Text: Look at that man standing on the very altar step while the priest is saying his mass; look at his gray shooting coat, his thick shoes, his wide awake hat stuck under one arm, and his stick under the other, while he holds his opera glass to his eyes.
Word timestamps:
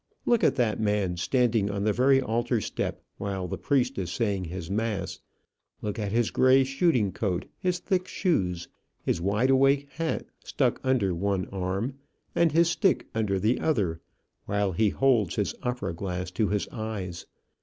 Look 0.25 0.43
at 0.43 0.55
that 0.55 0.79
man 0.79 1.15
standing 1.17 1.69
on 1.69 1.83
the 1.83 1.93
very 1.93 2.19
altar 2.19 2.59
step 2.59 3.03
while 3.17 3.47
the 3.47 3.55
priest 3.59 3.99
is 3.99 4.11
saying 4.11 4.45
his 4.45 4.67
mass; 4.67 5.19
look 5.83 5.99
at 5.99 6.11
his 6.11 6.31
gray 6.31 6.63
shooting 6.63 7.11
coat, 7.11 7.45
his 7.59 7.77
thick 7.77 8.07
shoes, 8.07 8.67
his 9.03 9.21
wide 9.21 9.51
awake 9.51 9.91
hat 9.91 10.25
stuck 10.43 10.81
under 10.83 11.13
one 11.13 11.45
arm, 11.49 11.99
and 12.33 12.51
his 12.51 12.67
stick 12.67 13.05
under 13.13 13.39
the 13.39 13.59
other, 13.59 14.01
while 14.47 14.71
he 14.71 14.89
holds 14.89 15.35
his 15.35 15.53
opera 15.61 15.93
glass 15.93 16.31
to 16.31 16.47
his 16.47 16.67
eyes. 16.69 17.27